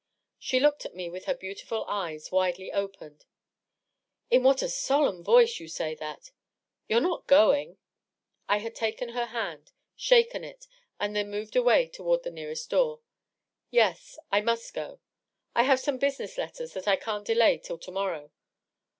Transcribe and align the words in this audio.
She 0.39 0.59
looked 0.59 0.83
at 0.83 0.95
me 0.95 1.11
with 1.11 1.25
her 1.25 1.35
beautiful 1.35 1.85
eyes 1.85 2.31
widely 2.31 2.71
opened. 2.73 3.25
"In 4.31 4.41
what 4.41 4.63
a 4.63 4.67
solemn 4.67 5.23
voice 5.23 5.59
you 5.59 5.67
say 5.67 5.93
that!.. 5.93 6.31
You're 6.87 6.99
not 7.01 7.27
going?" 7.27 7.77
I 8.49 8.57
had 8.57 8.73
taken 8.73 9.09
her 9.09 9.27
hand, 9.27 9.71
shaken 9.95 10.43
it, 10.43 10.65
and 10.99 11.15
then 11.15 11.29
moved 11.29 11.55
away 11.55 11.87
toward 11.87 12.23
the 12.23 12.31
nearest 12.31 12.67
door." 12.71 13.01
Yes— 13.69 14.17
I 14.31 14.41
must 14.41 14.73
go. 14.73 15.01
I 15.53 15.61
have 15.65 15.79
some 15.79 15.99
business 15.99 16.35
letters 16.35 16.73
that 16.73 16.87
I 16.87 16.95
can't 16.95 17.23
delay 17.23 17.59
till 17.59 17.77
to 17.77 17.91
morrow. 17.91 18.31